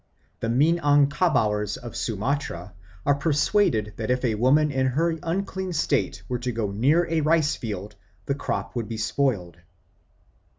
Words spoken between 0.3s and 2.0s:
The Minangkabauers of